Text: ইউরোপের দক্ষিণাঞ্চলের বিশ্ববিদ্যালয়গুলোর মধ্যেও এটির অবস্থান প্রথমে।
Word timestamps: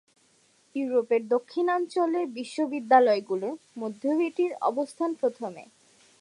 ইউরোপের 0.75 1.21
দক্ষিণাঞ্চলের 1.27 2.25
বিশ্ববিদ্যালয়গুলোর 2.29 3.55
মধ্যেও 3.77 4.15
এটির 4.21 4.51
অবস্থান 4.61 5.09
প্রথমে। 5.13 5.63